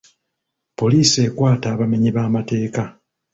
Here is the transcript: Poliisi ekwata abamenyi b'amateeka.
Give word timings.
Poliisi 0.79 1.17
ekwata 1.27 1.67
abamenyi 1.73 2.09
b'amateeka. 2.15 2.83